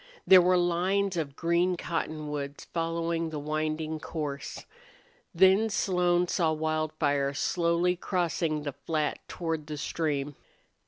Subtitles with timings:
[0.25, 4.65] There were lines of green cottonwoods following the winding course.
[5.31, 10.35] Then Slone saw Wildfire slowly crossing the flat toward the stream.